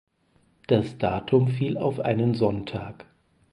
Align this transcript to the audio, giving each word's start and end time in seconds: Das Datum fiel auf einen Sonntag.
Das 0.65 0.97
Datum 0.97 1.47
fiel 1.47 1.77
auf 1.77 1.99
einen 1.99 2.33
Sonntag. 2.33 3.05